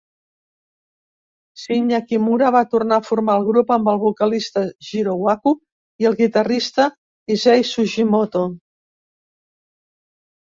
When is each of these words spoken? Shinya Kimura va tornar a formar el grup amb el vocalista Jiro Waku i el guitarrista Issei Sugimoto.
Shinya 1.63 1.97
Kimura 2.11 2.47
va 2.55 2.61
tornar 2.71 2.97
a 3.01 3.03
formar 3.09 3.35
el 3.41 3.45
grup 3.49 3.73
amb 3.75 3.91
el 3.93 3.99
vocalista 4.05 4.63
Jiro 4.87 5.13
Waku 5.27 5.53
i 6.05 6.09
el 6.11 6.17
guitarrista 6.23 6.87
Issei 7.37 7.67
Sugimoto. 7.75 8.43